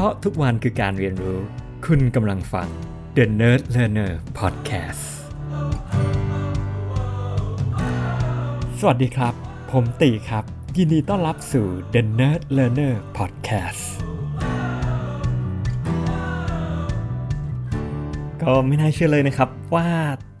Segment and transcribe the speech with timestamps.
[0.00, 1.38] พราะทุกวันคือการเรียนรู้
[1.86, 2.68] คุณกำลังฟัง
[3.16, 5.04] The Nerd Learner Podcast
[8.78, 9.34] สวัสดีครับ
[9.70, 10.44] ผมตีครับ
[10.76, 13.82] ยินดีต้อนรับสู่ The Nerd Learner Podcast
[18.42, 19.88] ก็ไม่น่าเชื่อเลยนะครับว่า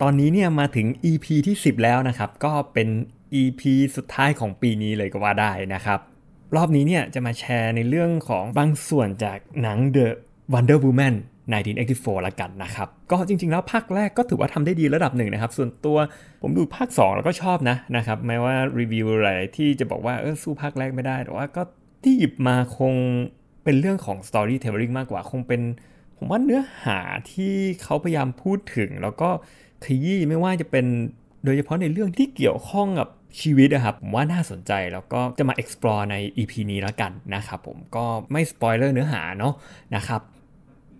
[0.02, 2.88] ตอนนี้เนี่ยมาถึง EP ที่ 10 แล้วนะครับ ก็เป็น
[3.42, 3.62] EP
[3.96, 6.00] สุดท้ายของปีนี้เลยก็ว่าได้นะครับ
[6.56, 10.06] รอบนี้เนี่ยจะมาแชร์ในเรื่องของบางส่วนจากหนัง The
[10.52, 11.14] Wonder Woman
[11.70, 15.96] 1984ละกันนะครับ ก็จริงๆ แล้วภาคแรกก็ถือว่าทำได้ดีระดับหนึ่งนะครับ ส่วนตัว
[16.42, 21.62] ผมดูภาค 2 แล้วก็ชอบนะนะครับแม้ว่ารีวิวอะไรที่จะบอกว่าเออสู้ภาคแรกไม่ได้ แต่ว่าก็
[22.02, 22.94] ที่หยิบมาคง
[23.64, 25.60] เป็นเรื่องของ storytelling มากกว่าคงเป็น
[26.16, 26.98] ผมว่าเนื้อหา
[27.32, 29.28] ที่เขาพยายามพูดถึง แล้วก็
[29.84, 30.86] ขยี้ไม่ว่าจะเป็น
[31.44, 33.08] โดยเฉพาะในเรื่องที่เกี่ยวข้องกับ
[33.40, 39.54] ชีวิตนะครับผมว่าน่าสนใจแล้วก็จะมา explore ใน EP นี้แล้วกันนะครับผมก็ไม่สปอยเลอร์เนื้อหาเนาะ
[39.96, 40.20] นะครับ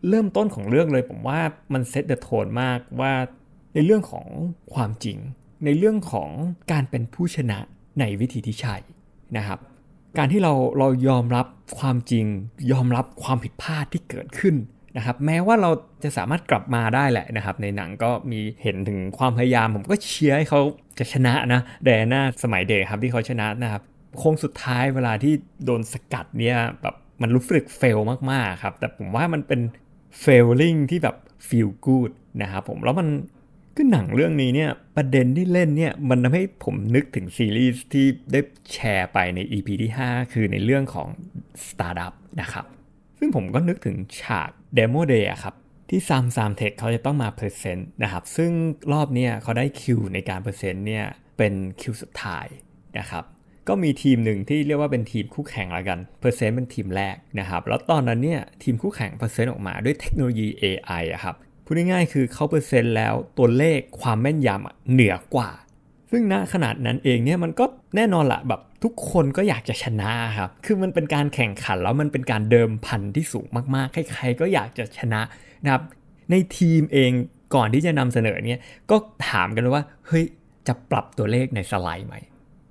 [0.08, 1.40] เริ่มต้นของเรื่องเลยผมว่า
[1.72, 3.12] มัน set the tone มากว่า
[3.74, 4.26] ในเรื่องของ
[4.74, 5.18] ความจริง
[5.64, 6.30] ในเรื่องของ
[6.72, 7.58] การเป็นผู้ชนะ
[8.00, 8.74] ในวิธีที่ใช่
[9.36, 9.58] นะครับ
[10.18, 11.46] การที่เราเรายอมรับ
[11.78, 12.26] ความจริง
[12.72, 14.54] ยอมรับความผิดพลาดที่เกิดขึ้น
[14.96, 15.70] นะครับแม้ว่าเรา
[16.04, 20.60] จะสามารถกลับมาได้แหละนะครับในหนังก็มีเห็นถึงความพยายาม ผมก็เชียร์ให้เขา
[20.98, 23.82] จะชนะนะแดน่าสมัยเด็กครับที่เขาชนะนะครับ
[24.18, 27.98] โค้งสุดท้ายเวลาที่โดนสกัดเนี่ยแบบมันรู้สึก fail
[28.30, 29.60] มากๆครับแต่ผมว่ามันเป็น
[30.24, 31.16] failing ที่แบบ
[31.48, 33.08] feel good นะครับผมแล้วมัน
[33.76, 38.40] ก็หนังเรื่องนี้เนี่ยประเด็นที่เล่นเนี่ยมันทำให้ผมนึกถึงซีรีส์ที่ได้
[38.72, 41.08] แชร์ไปใน EP ที่ 5 คือในเรื่องของ
[41.68, 42.66] Startup นะครับ
[43.18, 45.54] ซึ่งผมก็นึกถึงฉาก Demo Day อะครับ
[45.90, 48.50] ที่ Samsan Tech เขาจะต้องมา present นะครับ ซึ่ง
[48.92, 51.04] รอบนี้เขาได้คิวในการ present เนี่ย
[51.36, 52.46] เป็นคิวสุดท้าย
[52.98, 53.24] นะครับ
[53.68, 65.50] ก็มีทีมหนึ่งที่เรียกว่าเป็นทีมคู่แข่งละกัน present เป็นทีมแรกนะครับ แล้วตอนนั้นเนี่ยทีมคู่แข่ง present ออกมาด้วยเทคโนโลยี AI อะครับ พูดง่ายๆคือเขา present แล้วตัวเลขความแม่นยำเหนือกว่า
[66.10, 67.64] ซึ่งณขณะนั้นเองเนี่ยมันก็
[67.96, 75.20] แน่นอนละแบบทุกคนก็อยากจะชนะครับ คือมันเป็นการแข่งขันแล้วมันเป็นการเดิมพันที่สูงมากๆ ใครๆก็อยากจะชนะ
[75.64, 75.82] นะครับ
[76.30, 77.10] ในทีมเอง
[77.54, 78.96] ก่อนที่จะนำเสนอเนี่ยก็
[79.28, 80.24] ถามกันว่าเฮ้ย
[80.66, 82.16] จะปรับตัวเลขในสไลด์ไหม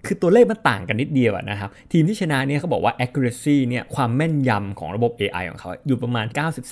[0.05, 6.25] คือตัวเลขมันต่างกันนิดเดียวนะครับ ทีมที่ชนะเนี่ยเขาบอกว่า accuracy เนี่ยความแม่นยำของระบบ AI ของเขาอยู่ประมาณ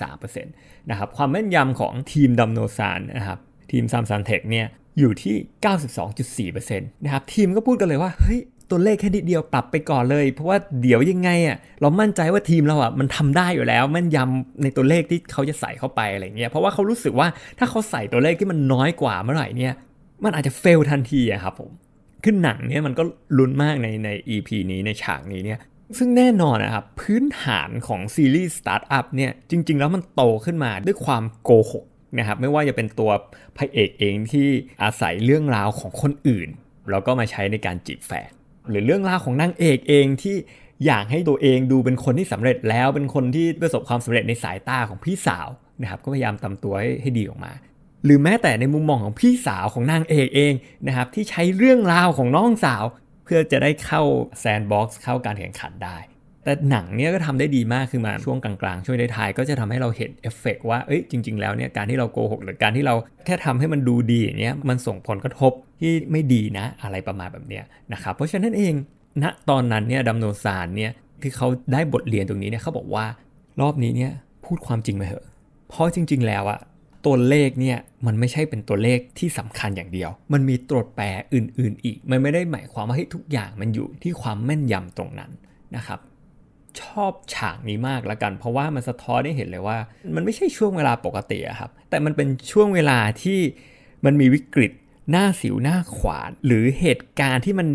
[0.03, 3.40] 93%นะครับ ความแม่นยำของทีมนัมโดซานนะครับ
[3.72, 4.68] ทีม Samsan Tech เนี่ย
[5.00, 8.40] อยู่ที่ 92.4%นะครับทีมก็พูดกันเลยว่าเฮ้ย
[8.70, 17.28] ตัวเลขแค่นิดเดียวปรับไปก่อนเลย เพราะว่าเดี๋ยวยังไงอะเรามั่นใจว่าทีมเราอะมันทำได้อยู่แล้วแม่นยำในตัวเลขที่เขาจะใส่เข้าไปอะไรเงี้ยเพราะว่าเขารู้สึกว่า
[17.59, 19.74] ถ้าเขาใส่ตัวเลขที่มันน้อยกว่าเมื่อไหร่เนี่ย
[20.24, 21.72] มันอาจจะเฟลทันทีอะครับผม
[22.24, 23.04] ขึ้นหนังเนี่ยมันก็
[23.38, 25.60] ลุ้นมากในใน EP นี้ในฉากนี้เนี่ย
[25.98, 31.86] ซึ่งแน่นอนนะครับพื้นฐานของซีรีส์สตาร์ทอัพเนี่ยจริง ๆ แล้วมันโตขึ้นมาด้วยความโกหก
[32.18, 33.12] นะครับไม่ว่าจะเป็นตัว
[33.57, 34.47] พระเอกเองที่
[34.84, 36.50] อาศัยเรื่องราวของคนอื่น
[36.91, 38.31] แล้วก็มาใช้ในการจีบแฟน
[38.69, 40.35] หรือเรื่องราวของนางเอกเองที่
[40.85, 45.47] อยากให้ตัวเองดูเป็นคนที่สำเร็จแล้วเป็นคนที่ประสบความสำเร็จในสายตาของพี่สาว
[45.81, 47.53] นะครับก็พยายามทำตัวให้ให้ดีออกมา
[48.06, 50.53] หรือแม้แต่ในมุมมองของพี่สาวของนางเอกเอง
[50.88, 52.84] นะครับที่ใช้เรื่องราวของน้องสาว
[53.24, 54.01] เพื่อจะได้เข้า
[54.40, 55.97] Sandbox เข้าการแข่งขันได้
[56.44, 62.96] แต่หนังเนี้ยก็ทำได้ดีมากคือมาช่วงกลางๆ ช่วงท้ายก็จะทำให้เราเห็นเอฟเฟกว่าเอ้ยจริง ๆ แล้วเนี่ยการที่เราโกหกหรือการที่เรา
[63.26, 68.74] แค่ทำให้มันดูดีอย่างเนี้ยมันส่งผลกระทบที่ไม่ดีนะอะไรประมาณแบบเนี้ยนะครับเพราะฉะนั้นเอง
[69.24, 73.06] ณตอนนั้นเนี่ยนัมโดซานเนี่ยที่เขาได้บทเรียนตรงนี้เนี่ยเขาบอกว่า
[73.62, 74.12] รอบนี้เนี่ย
[74.46, 75.25] พูดความจริงมาเถอะ
[75.70, 76.60] เพราะจริง ๆ แล้วอะ
[77.06, 85.31] ตัวเลขเนี่ยมันไม่ใช่เป็นตัวเลขที่สำคัญอย่างเดียว มันมีตัวแปรอื่น ๆ อีก มันไม่ได้หมายความว่าให้ทุกอย่างมันอยู่ที่ความแม่นยำตรงนั้น
[85.75, 86.00] นะครับ
[86.81, 89.78] ชอบฉากนี้มากละกัน เพราะว่ามันสะท้อนได้เห็นเลยว่า
[90.16, 93.39] มันไม่ใช่ช่วงเวลาปกติครับ แต่มันเป็นช่วงเวลาที่
[94.06, 94.72] มันมีวิกฤต
[95.12, 97.67] หน้าสิวหน้าขวาน หรือเหตุการณ์ที่มัน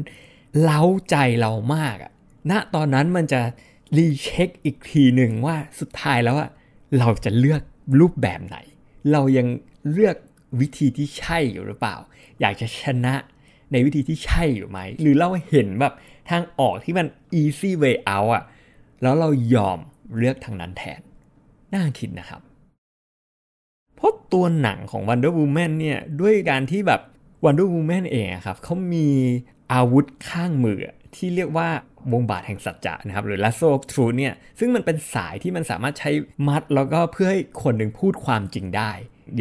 [0.63, 2.13] เล้าใจเรามากอะ
[2.51, 3.41] ณตอนนั้นมันจะ
[3.97, 6.51] รีเช็คอีกทีหนึ่งว่าสุดท้ายแล้วอะ
[6.99, 7.63] เราจะเลือก
[8.01, 8.57] รูปแบบไหน
[9.13, 9.47] เรายัง
[9.93, 10.17] เลือก
[10.61, 11.97] วิธีที่ใช่อยู่หรือเปล่า
[12.41, 13.15] อยากจะชนะ
[13.73, 15.95] ในวิธีที่ใช่อยู่ไหม หรือเราเห็นแบบ
[16.31, 17.07] ทางออกที่มัน
[17.41, 18.45] easy way out อะ
[19.03, 19.79] แล้วเรายอม
[20.17, 21.01] เลือกทางนั้นแทน
[21.75, 22.41] น่าคิดนะครับ
[23.97, 27.01] เพราะตัวหนังของ Wonder Woman เนี่ยด้วยการที่แบบ
[27.45, 29.09] Wonder Woman เองครับเขามี
[29.73, 30.79] อาวุธข้างมือ
[31.17, 31.69] ที่เรียกว่า
[32.13, 36.11] วงบาทแห่งสัจจะนะครับ หรือ lasso of truth เนี่ยซึ่งมันเป็นสายที่มันสามารถใช้
[36.49, 38.93] มัด แล้วก็เพื่อให้คนหนึ่งพูดความจริงได้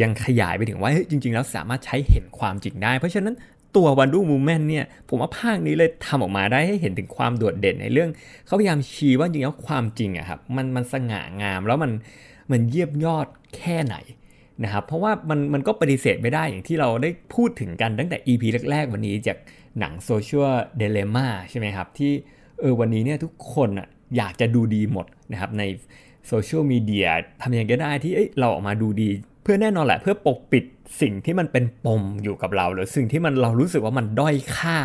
[0.02, 3.34] ยังขยายไปถึงว่าจริง ๆ แล้วสามารถใช้เห็นความจริงได้ เพราะฉะนั้น
[3.78, 8.10] ตัว Wonder Woman เนี่ยผมว่าภาคนี้เลยทำออกมาได้ให้เห็นถึงความโดดเด่นในเรื่อง
[8.46, 11.92] เขาพยายามชี้ว่าจริงแล้วความจริงอะครับมันมันสง่างามแล้วมัน
[12.50, 13.26] มันเยียบยอด
[13.56, 13.96] แค่ไหน
[14.64, 19.38] นะครับเพราะว่ามันมันก็ปฏิเสธไม่ได้อย่างที่เราได้พูดถึงกันตั้งแต่ EP แรก ๆ วันนี้จาก
[19.80, 22.12] หนัง Social Dilemma ใช่ไหมครับ ที่
[22.60, 25.62] เออวันนี้เนี่ยทุกคนอะอยากจะดูดีหมดนะครับใน
[26.28, 27.08] โซเชียลมีเดีย
[27.42, 29.08] ทำยังไงก็ได้ที่เราออกมาดูดี
[29.42, 30.64] เพื่อแน่นอนแหละเพื่อปกปิด
[31.00, 34.78] สิ่งที่มันเป็นปมอยู่กับเรา หรือสิ่งที่มันเรารู้สึกว่ามันด้อยค่า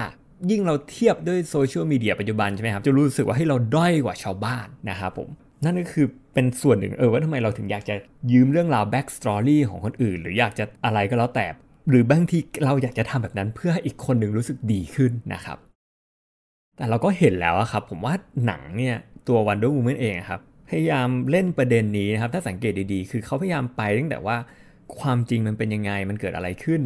[0.51, 5.29] ยิ่งเราเทียบด้วยโซเชียลมีเดียปัจจุบันใช่ไหมครับจะรู้สึกว่าให้เราด้อยกว่าชาวบ้านนะครับผม
[5.65, 7.95] นั่นก็คือเป็นส่วนหนึ่งเออว่าทำไมเราถึงอยากจะ
[8.31, 11.45] ยืมเรื่องราว backstory ของคนอื่น หรืออยากจะอะไรก็แล้วแต่
[11.89, 15.57] หรือบางทีเราอยากจะทำแบบนั้นเพื่อให้อีกคนหนึ่งรู้สึกดีขึ้นนะครับ
[16.77, 18.13] แต่เราก็เห็นแล้วครับผมว่า
[18.45, 18.95] หนังเนี่ย
[19.27, 20.41] ตัว Wonder Woman เองครับ
[20.73, 24.37] พยายามเล่นประเด็นนี้นะครับ ถ้าสังเกตดีๆ คือเขาพยายามไปตั้งแต่ว่า
[24.99, 26.81] ความจริงมันเป็นยังไงมันเกิดอะไรขึ้น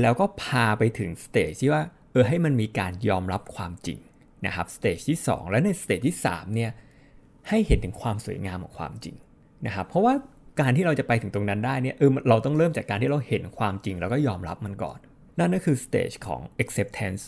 [0.00, 1.82] แล้วก็พาไปถึง stage ที่ว่า
[2.12, 3.98] เออให้มันมีการยอมรับความจริง
[4.46, 6.70] นะครับ stage ที่ 2 และใน stage ที่3เนี่ย
[7.48, 9.16] ให้เห็นถึงความสวยงามของความจริง
[9.66, 10.14] นะครับเพราะว่า
[10.60, 14.98] การที่เราจะไปถึงตรงนั้นได้เนี่ยเออเราต้องเริ่มจากการที่เราเห็นความจริง แล้วก็ยอมรับมันก่อน
[15.38, 17.22] นั่นก็คือ stage ของ acceptance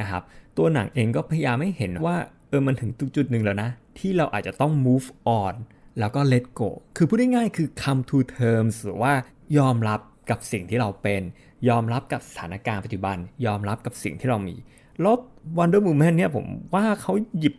[0.00, 0.22] นะครับ
[0.56, 2.16] ตัวหนังเองก็พยายามให้เห็นว่า
[2.48, 5.08] เออมันถึงจุดหนึ่งแล้วนะ ที่เราอาจจะต้อง move
[5.40, 5.54] on
[5.98, 9.12] แล้วก็ let go คือพูดง่ายๆคือ come to terms หรือว่า
[9.58, 10.00] ยอมรับ
[10.30, 11.22] กับสิ่งที่เราเป็น
[11.68, 13.16] ยอมรับกับสถานการณ์ปัจจุบัน
[13.46, 14.56] ยอมรับกับสิ่งที่เรามี
[15.00, 15.16] แล้ว
[15.58, 17.54] Wonder Woman เนี่ยผมว่าเขาหยิบ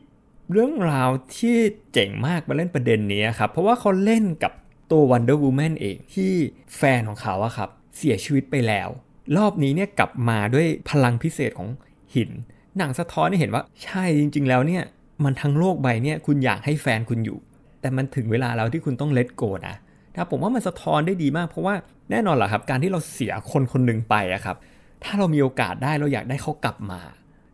[0.51, 1.55] เรื่องราวที่
[1.93, 4.53] เจ๋งมากมาเล่นประเด็นนี้ครับ เพราะว่าเขาเล่นกับ
[4.91, 6.31] ตัว Wonder Woman เองที่
[6.77, 8.89] แฟนของเขาอะครับเสียชีวิตไปแล้ว
[9.37, 11.69] รอบนี้เนี่ยกลับมาด้วยพลังพิเศษของ
[12.15, 12.29] หิน
[12.77, 14.83] หนังสะท้อนให้เห็นว่าใช่จริง ๆ แล้วเนี่ย
[15.23, 17.37] มันทั้งโลกใบเนี่ยคุณอยากให้แฟนคุณอยู่
[17.81, 19.75] แต่มันถึงเวลาแล้วที่คุณต้องเลตโกนะ
[20.15, 21.75] ถ้าผมว่ามันสะท้อนได้ดีมาก เพราะว่า
[22.11, 24.57] แน่นอนแหละครับ การที่เราเสียคนคนหนึ่งไปอะครับ
[25.03, 27.01] ถ้าเรามีโอกาสได้เราอยากได้เขากลับมา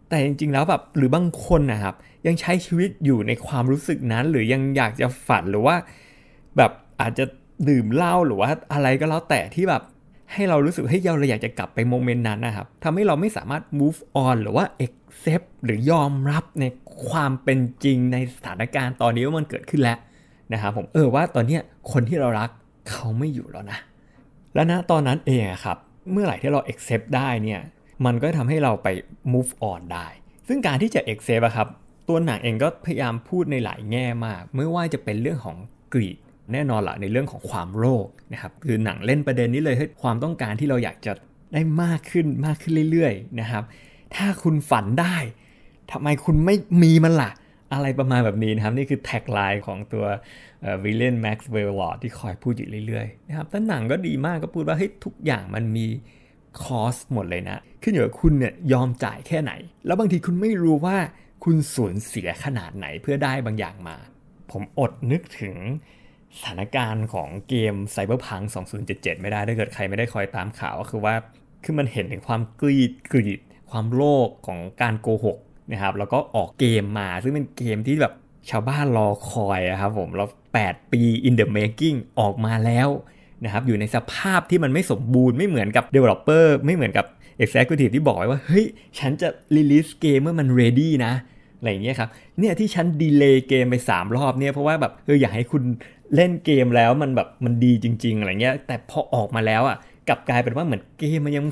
[0.09, 1.95] แต่จริงๆแล้วแบบหรือบางคนนะครับ
[2.27, 5.75] ยังใช้ชีวิตอยู่ในความรู้สึกนั้น หรือยังอยากจะฝันหรือว่า
[6.57, 6.71] แบบ
[7.01, 7.25] อาจจะ
[7.69, 9.83] ดื่มเหล้าหรือว่าอะไรก็แล้วแต่ที่แบบ
[10.33, 16.65] ให้เรารู้สึกให้เราเราอยากจะกลับไปโมเมนต์นั้นนะครับทำให้เราไม่สามารถ move on หรือว่า accept หรือยอมรับใน
[17.07, 19.97] ความเป็นจริงในสถานการณ์ตอนนี้ว่ามันเกิดขึ้นแล้ว
[20.53, 21.59] นะครับผมเออว่าตอนนี้
[21.91, 22.49] คนที่เรารัก
[22.89, 23.79] เขาไม่อยู่แล้วนะ
[24.55, 25.77] และนะตอนนั้นเองครับ
[26.11, 27.61] เมื่อไหร่ที่เรา accept ได้เนี่ย
[28.05, 28.87] มันก็ทำให้เราไป
[29.33, 30.07] move on ได้
[30.47, 31.67] ซึ่งการที่จะ accept อะครับ
[32.07, 35.57] ตัวหนังเองก็พยายามพูดในหลายแง่มาก ไม่ว่าจะเป็นเรื่องของ
[35.93, 36.17] กรีด
[36.53, 41.13] แน่นอนละในเรื่องของความโลภนะครับคือหนังเล่นประเด็นนี้เลยให้ความต้องการที่เราอยากจะ
[41.53, 43.63] ได้มากขึ้นมากขึ้นเรื่อยๆนะครับ
[44.15, 45.15] ถ้าคุณฝันได้
[45.91, 47.31] ทำไมคุณไม่มีมันล่ะ
[47.73, 50.05] อะไรประมาณแบบนี้นะครับ นี่คือ tagline ของตัว
[50.83, 55.87] villain Maxwell Lord ที่คอยพูดอยู่เรื่อยๆนะครับแต่หนังก็ดีมากก็พูดว่าเฮ้ยทุกอย่างมันมี
[56.63, 59.51] cost หมดเลยนะ ขึ้นอยู่กับคุณเนี่ยยอมจ่ายแค่ไหน
[59.85, 60.97] แล้วบางทีคุณไม่รู้ว่า
[61.43, 63.97] คุณสูญเสียขนาดไหนเพื่อได้บางอย่างมา
[64.51, 65.55] ผมอดนึกถึง
[66.39, 68.45] สถานการณ์ของเกม Cyberpunk
[68.83, 71.15] 2077 ไม่ได้ถ้าเกิดใครไม่ได้คอยตามข่าวก็คือว่า
[71.63, 73.39] คือมันเห็นถึงความกรีดกรีด
[73.71, 75.37] ความโลภของการโกหก
[75.71, 78.13] นะครับแล้วก็ออกเกมมาซึ่งเป็นเกมที่แบบ
[78.49, 80.27] ชาวบ้านรอคอยครับผมแล้ว
[80.61, 82.89] 8 ปี in the making ออกมาแล้ว
[83.43, 87.05] นะครับอยู่ในสภาพที่มันไม่สมบูรณ์ไม่เหมือนกับ developer ไม่เหมือนกับ
[87.43, 88.65] executive ที่บอกไว้ว่า เฮ้ย
[88.99, 91.13] ฉันจะ release เกมเมื่อมัน ready นะ
[91.57, 92.09] อะไรอย่างเงี้ยครับ
[92.39, 95.63] เนี่ยที่ฉันดีเลย์เกมไป 3 รอบเนี่ยเพราะว่าแบบเอออยากให้คุณ
[96.15, 99.77] เล่นเกมแล้วมันแบบมันดีจริง ๆอะไรเงี้ยแต่พอออกมาแล้วอะ
[100.07, 101.45] กลับกลายเป็นว่าเหมือนเกมมันยัง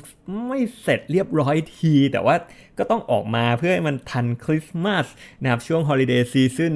[0.47, 2.35] ไม่เสร็จเรียบร้อยที แต่ว่า
[2.77, 5.05] ก็ต้องออกมาเพื่อให้มันทันคริสต์มาส
[5.41, 6.75] นะครับช่วง holiday season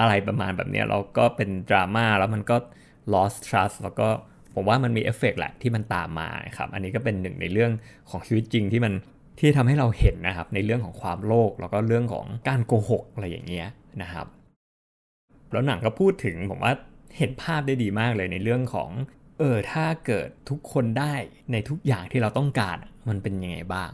[0.00, 2.56] อะไรประมาณแบบนี้เราก็เป็นดราม่าแล้วมันก็
[3.12, 4.08] lost trust แล้วก็
[4.54, 7.72] ผมว่ามันมีเอฟเฟกแหละที่มันตามมาครับ อันนี้ก็เป็นหนึ่งในเรื่อง
[8.10, 8.92] ของชีวิตจริงที่มัน
[9.38, 13.66] ที่ทำให้เราเห็นนะครับในเรื่องของความโลภแล้วก็เรื่องของการโกหกอะไรอย่างเงี้ย
[14.02, 14.26] นะครับ
[15.52, 16.72] แล้วหนังก็พูดถึงผมว่า
[17.16, 18.90] เห็นภาพได้ดีมากเลยในเรื่องของ
[19.38, 21.14] เออถ้าเกิดทุกคนได้
[21.52, 22.76] ในทุกอย่างที่เราต้องการ
[23.08, 23.90] มันเป็นยังไงบ้าง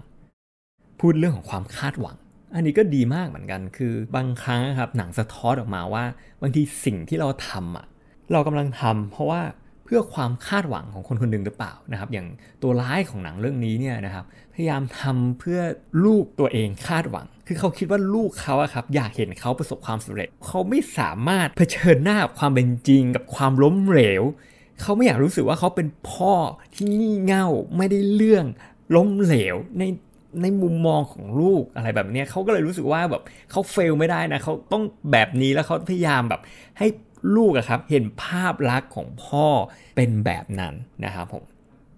[1.00, 2.16] พูดเรื่องของความคาดหวัง
[2.54, 6.04] อันนี้ก็ดีมากเหมือนกัน คือบางครั้งครับหนังสะท้อนออกมาว่า
[6.42, 7.86] บางทีสิ่งที่เราทำอะ
[8.32, 9.40] เรากำลังทำเพราะว่า
[9.96, 12.26] พื่อความคาดหวังของคนคนหนึ่งหรือเปล่านะครับ อย่าง
[12.62, 14.24] ตัวร้ายของหนังเรื่องนี้เนี่ยนะครับ
[14.54, 15.60] พยายามทำเพื่อ
[16.04, 24.22] ลูกตัวเองคาดหวัง คือเขาคิดว่าลูกเขาอะครับอยากเห็นเขาประสบความสำเร็จ เขาไม่สามารถเผชิญหน้ากับความเป็นจริงกับความล้มเหลว
[24.80, 26.34] เขาไม่อยากรู้สึกว่าเขาเป็นพ่อ
[26.74, 27.46] ที่งี่เง่า
[27.76, 28.46] ไม่ได้เรื่อง
[28.96, 29.82] ล้มเหลวใน
[30.42, 34.82] ในมุมมองของลูกอะไรแบบนี้เขาก็เลยรู้สึกว่าแบบเขาเฟลไม่ได้นะเขาต้อง
[35.12, 36.40] แบบนี้แล้วเขาพยายามแบบ
[36.78, 36.86] ให้
[37.37, 39.47] ลูกอะครับเห็นภาพลักษณ์ของพ่อ
[39.97, 41.45] เป็นแบบนั้นนะครับผม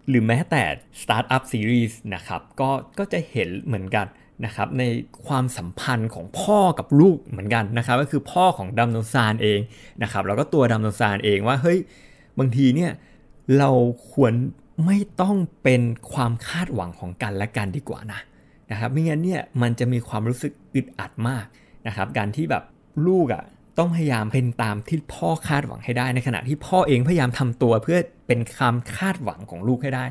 [0.08, 0.62] หรือแม้แต่
[1.00, 4.06] Startup Series นะครับก็ก็จะเห็นเหมือนกัน
[4.44, 4.82] นะครับใน
[5.26, 9.60] ความสัมพันธ์ของพ่อกับลูกเหมือนกันนะครับก็คือพ่อของดัมโนซานเอง
[10.02, 11.78] นะครับแล้วก็ตัวดัมโนซานเองว่าเฮ้ย
[12.38, 12.92] บางทีเนี่ย
[13.58, 13.70] เรา
[14.12, 14.32] ควร
[14.86, 18.20] ไม่ต้องเป็นความคาดหวังของกันและกันดีกว่านะ
[18.70, 21.44] นะครับไม่งั้นเนี่ยมันจะมีความรู้สึกอึดอัดมาก
[21.86, 22.64] นะครับการที่แบบ
[23.06, 23.44] ลูกอะ่ะ
[23.78, 30.04] ต้องพยายามเป็นตามที่พ่อคาดหวังให้ได้ ในขณะที่พ่อเองพยายามทำตัวเพื่อเป็นคำคาดหวังของลูกให้ได้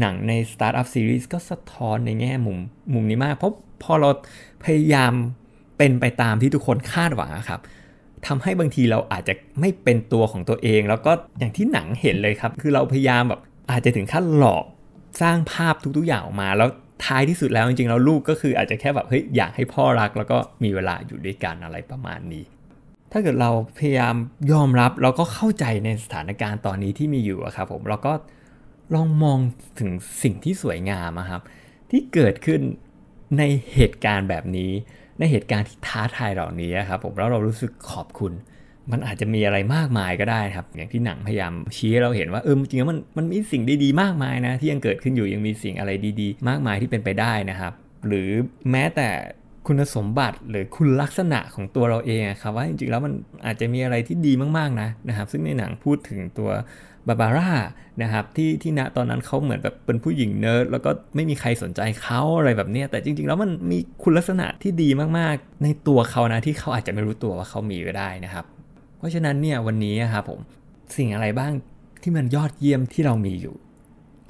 [0.00, 2.58] หนังใน Startup Series ก็สะท้อนในแง่มุม
[2.92, 4.10] มุมนี้มาก เพราะพอเรา
[4.64, 5.12] พยายาม
[5.78, 7.60] เป็นไปตามที่ทุกคนคาดหวังครับ
[8.26, 14.64] ทำให้บางทีเราอาจจะไม่เป็นตัวของตัวเอง แล้วก็อย่างที่หนังเห็นเลยครับ คือเราพยายามแบบอาจจะถึงขั้นหลอก
[15.22, 16.68] สร้างภาพทุกๆอย่างออกมาแล้ว
[17.04, 22.44] ท้ายที่สุดแล้วจริงๆแล้วลูกก็คืออาจจะแค่แบบเฮ้ยอยากให้พ่อรัก แล้วก็มีเวลาอยู่ด้วยกันอะไรประมาณนี้
[23.12, 24.14] ถ้าเกิดเราพยายาม
[24.52, 28.12] ยอมรับแล้วก็เข้าใจในสถานการณ์ตอนนี้ที่มีอยู่ครับผมเราก็
[28.94, 29.38] ลองมอง
[29.78, 29.90] ถึง
[30.22, 31.42] สิ่งที่สวยงามครับ
[31.90, 32.60] ที่เกิดขึ้น
[33.38, 33.42] ใน
[33.74, 34.72] เหตุการณ์แบบนี้
[35.18, 38.32] ในเหตุการณ์ที่ท้าทายเหล่านี้ครับผมแล้วเรารู้สึกขอบคุณ
[38.92, 45.90] มันอาจจะมีอะไรมากมายก็ได้ครับ อย่างที่หนังพยายามชี้ให้เราเห็นว่าเออจริงๆมันมันมีสิ่งดีๆมากมายนะ ที่ยังเกิดขึ้นอยู่ยังมีสิ่งอะไร
[46.20, 47.72] ดีๆ มากมายที่เป็นไปได้นะครับ
[48.06, 48.28] หรือ
[48.70, 49.08] แม้แต่
[49.66, 53.12] คุณสมบัติหรือคุณลักษณะของตัวเราเองครับว่าจริงๆแล้วมัน
[53.46, 56.50] อาจจะมีอะไรที่ดีมากๆนะนะครับซึ่งในหนังพูดถึงตัว
[57.08, 57.50] บาบาร่า
[58.02, 64.88] นะครับที่ที่ณตอนนั้นเขาเหมือนแบบเป็นผู้หญิงเนิร์ดแล้วก็ไม่มีใครสนใจเขาอะไรแบบนี้แต่จริง ๆ แล้วมันมีคุณลักษณะที่ดี
[65.18, 68.44] มากๆ ในตัวเขานะที่เขาอาจจะไม่รู้ตัวว่าเขามีก็ได้นะครับ
[68.96, 70.40] เพราะฉะนั้นเนี่ยวันนี้ครับผม
[70.96, 71.52] สิ่งอะไรบ้าง
[72.02, 73.54] ที่มันยอดเยี่ยมที่เรามีอยู่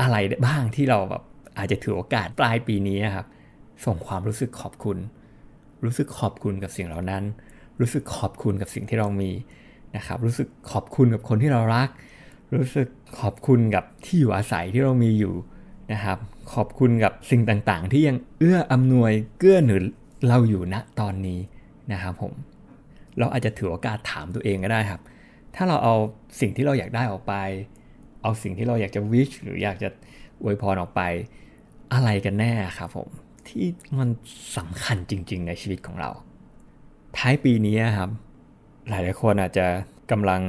[0.00, 1.22] อะไรบ้างที่เราแบบ
[1.58, 3.26] อาจจะถือโอกาสปลายปีนี้ครับ
[3.84, 4.98] ส่งความรู้สึกขอบคุณ
[5.84, 7.22] รู้สึกขอบคุณกับสิ่งเหล่านั้น
[7.80, 9.30] รู้สึกขอบคุณกับสิ่งที่เรามี
[9.96, 11.88] นะครับ รู้สึกขอบคุณกับคนที่เรารัก
[12.54, 12.88] รู้สึก
[13.20, 15.34] ขอบคุณกับที่อยู่อาศัยที่เรามีอยู่
[15.92, 16.18] นะครับ
[16.52, 19.82] ขอบคุณกับสิ่งต่างๆ ที่ยังเอื้ออำนวยเกื้อหนุน
[20.28, 21.40] เราอยู่ณตอนนี้
[21.92, 22.32] นะครับผม
[23.18, 25.02] เราอาจจะถือโอกาสถามตัวเองก็ได้ครับ
[25.54, 25.94] ถ้าเราเอา
[26.40, 27.34] สิ่งที่เราอยากได้ออกไป
[28.22, 29.88] เอาสิ่งที่เราอยากจะวิชหรืออยากจะ
[30.42, 31.02] อวยพรออกไป
[31.92, 33.08] อะไรกันแน่ครับผม
[33.48, 33.64] ที่
[33.98, 34.08] มัน
[34.56, 36.10] สำคัญจริง ๆ ในชีวิตของเรา
[37.16, 38.10] ท้ายปีนี้ครับ
[38.88, 39.66] หลายๆคนอาจจะ
[40.10, 40.42] กำลัง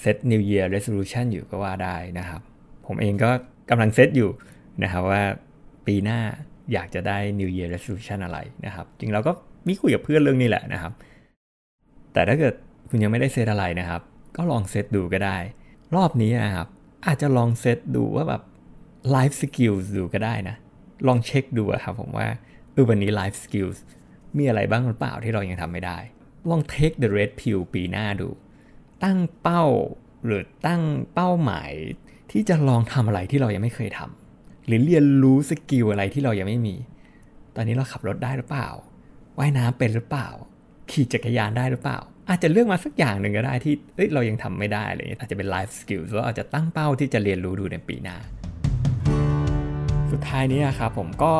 [0.00, 2.40] เซต New Year Resolution อยู่ก็ว่าได้นะครับ
[2.86, 3.30] ผมเองก็
[3.70, 4.30] กำลังเซตอยู่
[4.82, 5.22] นะครับว่า
[5.86, 6.20] ปีหน้า
[6.72, 9.32] อยากจะได้ New Year Resolution อะไรนะครับ จริงเราก็
[9.66, 10.92] มีคุยกับเพื่อนเรื่องนี้แหละนะครับ
[12.12, 12.54] แต่ถ้าเกิด
[12.88, 14.02] คุณยังไม่ได้เซตอะไรนะครับ
[14.36, 15.36] ก็ลองเซตดูก็ได้
[15.94, 16.68] รอบนี้นะครับ
[17.06, 18.42] อาจจะลองเซตดูว่าแบบ
[19.14, 20.56] life skills ดูก็ได้นะ
[21.06, 22.26] ลองเช็คดูครับผมว่า
[22.72, 23.78] เออวันนี้ life skills
[24.36, 25.98] มีอะไรบ้างหรือเปล่าที่เรายังทำไม่ได้
[26.50, 28.28] ลอง take the red pill ปีหน้าดู
[29.04, 29.64] ตั้งเป้า
[30.24, 30.82] หรือตั้ง
[31.14, 31.70] เป้าหมาย
[32.30, 36.76] ที่จะลองทำอะไรที่เรายังไม่เคยทำหรือเรียนรู้สกิลอะไรที่เรายังไม่มี
[37.56, 38.68] ตอนนี้เราขับรถได้หรือเปล่า
[39.38, 40.28] ว่ายน้ำเป็นหรือเปล่า
[40.90, 41.98] ขี่จักรยานได้หรือเปล่า
[42.28, 48.16] อาจจะเลือกมาสักอย่างหนึ่งก็ได้ที่เอ้ยเรายังทำไม่ได้เลยอาจจะเป็น life skill แล้วอาจจะตั้งเป้าที่จะเรียนรู้ดูในปีหน้า
[50.12, 51.32] สุดท้ายนี้ครับผมก็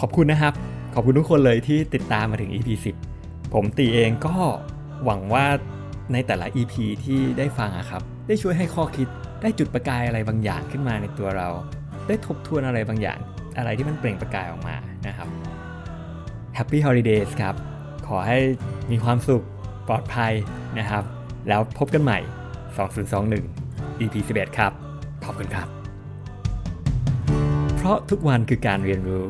[0.00, 0.54] ขอบคุณนะครับ
[0.94, 2.68] ขอบคุณทุกคนเลยที่ติดตามมาถึง EP
[3.12, 4.34] 10 ผมตีเองก็
[5.04, 5.46] หวังว่า
[6.12, 9.08] ในแต่ละ EP ที่ได้ฟังครับ ได้ช่วยให้ข้อคิด
[9.42, 11.48] ได้จุดประกายอะไรบางอย่างขึ้นมาในตัวเรา
[12.08, 13.18] ได้ทบทวนอะไรบางอย่าง
[13.58, 14.76] อะไรที่มันเปล่งประกายออกมา
[15.06, 15.28] นะครับ
[16.58, 17.54] Happy Holidays ครับ
[18.10, 18.40] ขอให้
[18.90, 19.44] มีความสุข
[19.88, 20.32] ปลอดภัย
[20.78, 21.04] นะครับ
[21.48, 22.18] แล้วพบกันใหม่
[23.10, 24.72] 2021 EP 11 ครับ
[25.24, 25.68] ขอบคุณครับ
[27.76, 29.24] เพราะทุกวันคือการเรียนรู้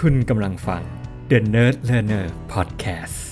[0.00, 0.82] คุณกำลังฟัง
[1.30, 3.23] The Nerd Learner Podcast